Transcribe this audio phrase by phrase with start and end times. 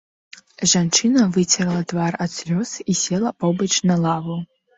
[0.71, 4.41] Жанчына выцерла твар ад слёз і села побач на лаву.